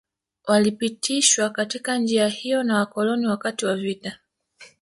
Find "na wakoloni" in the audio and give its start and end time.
2.63-3.27